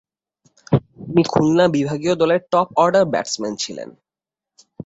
তিনি 1.01 1.23
খুলনা 1.31 1.65
বিভাগীয় 1.75 2.13
দলের 2.21 2.41
টপ-অর্ডার 2.51 3.03
ব্যাটসম্যান 3.13 3.53
ছিলেন। 3.63 3.89